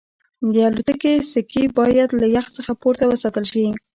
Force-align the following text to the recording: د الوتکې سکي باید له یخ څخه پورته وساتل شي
د 0.53 0.55
الوتکې 0.67 1.13
سکي 1.33 1.63
باید 1.77 2.09
له 2.21 2.27
یخ 2.35 2.45
څخه 2.57 2.71
پورته 2.81 3.03
وساتل 3.07 3.45
شي 3.51 3.65